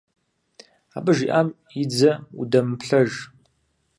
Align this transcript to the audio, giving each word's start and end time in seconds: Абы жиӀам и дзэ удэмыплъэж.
Абы 0.97 1.11
жиӀам 1.17 1.47
и 1.81 1.83
дзэ 1.89 2.11
удэмыплъэж. 2.39 3.11